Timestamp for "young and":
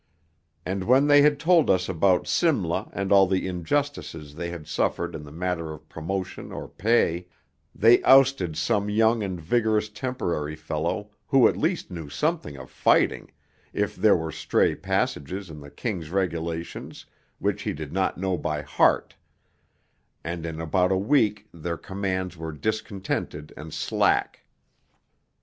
8.89-9.39